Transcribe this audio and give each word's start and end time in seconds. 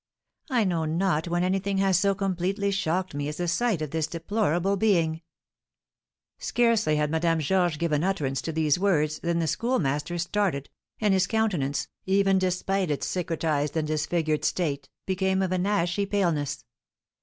I 0.49 0.63
know 0.63 0.85
not 0.85 1.27
when 1.27 1.43
anything 1.43 1.77
has 1.77 1.99
so 1.99 2.15
completely 2.15 2.71
shocked 2.71 3.13
me 3.13 3.27
as 3.27 3.37
the 3.37 3.47
sight 3.47 3.83
of 3.83 3.91
this 3.91 4.07
deplorable 4.07 4.75
being." 4.75 5.21
Scarcely 6.39 6.95
had 6.95 7.11
Madame 7.11 7.39
Georges 7.39 7.77
given 7.77 8.03
utterance 8.03 8.41
to 8.41 8.51
these 8.51 8.79
words 8.79 9.19
than 9.19 9.37
the 9.37 9.45
Schoolmaster 9.45 10.17
started, 10.17 10.71
and 10.99 11.13
his 11.13 11.27
countenance, 11.27 11.87
even 12.07 12.39
despite 12.39 12.89
its 12.89 13.05
cicatrised 13.05 13.77
and 13.77 13.87
disfigured 13.87 14.43
state, 14.43 14.89
became 15.05 15.43
of 15.43 15.51
an 15.51 15.67
ashy 15.67 16.07
paleness. 16.07 16.65